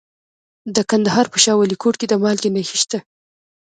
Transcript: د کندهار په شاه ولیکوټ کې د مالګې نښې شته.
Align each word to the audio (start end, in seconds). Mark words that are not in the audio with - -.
د 0.75 0.77
کندهار 0.89 1.25
په 1.33 1.37
شاه 1.43 1.59
ولیکوټ 1.59 1.95
کې 1.99 2.07
د 2.09 2.13
مالګې 2.23 2.49
نښې 2.55 2.77
شته. 2.81 2.99